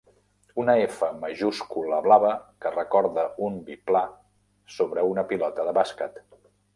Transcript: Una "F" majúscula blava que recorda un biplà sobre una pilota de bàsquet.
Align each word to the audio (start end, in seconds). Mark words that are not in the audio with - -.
Una 0.61 0.73
"F" 0.83 1.09
majúscula 1.25 1.99
blava 2.07 2.31
que 2.65 2.71
recorda 2.75 3.25
un 3.49 3.59
biplà 3.67 4.01
sobre 4.79 5.05
una 5.11 5.25
pilota 5.33 5.67
de 5.69 5.75
bàsquet. 5.81 6.19